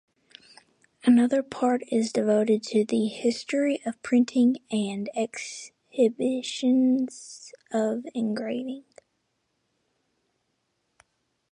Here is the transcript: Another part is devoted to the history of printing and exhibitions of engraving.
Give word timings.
Another 1.03 1.43
part 1.43 1.83
is 1.91 2.11
devoted 2.11 2.63
to 2.63 2.83
the 2.83 3.05
history 3.05 3.79
of 3.85 4.01
printing 4.01 4.55
and 4.71 5.07
exhibitions 5.15 7.51
of 7.71 8.07
engraving. 8.15 8.85